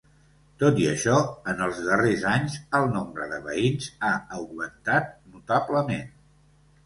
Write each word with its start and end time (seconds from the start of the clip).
Tot 0.61 0.79
i 0.83 0.85
això, 0.91 1.17
en 1.51 1.59
els 1.65 1.81
darrers 1.87 2.23
anys 2.29 2.55
el 2.79 2.89
nombre 2.95 3.27
de 3.33 3.39
veïns 3.49 3.91
ha 4.07 4.13
augmentat 4.39 5.13
notablement. 5.35 6.11